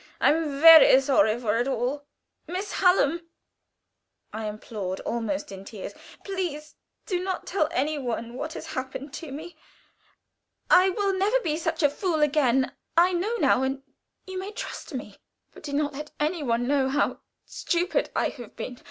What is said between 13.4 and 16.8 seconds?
and you may trust me. But do not let any one